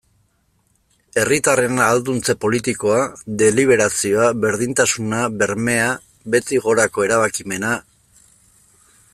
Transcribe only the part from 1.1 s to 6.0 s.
Herritarren ahalduntze politikoa, deliberazioa, berdintasuna, bermea,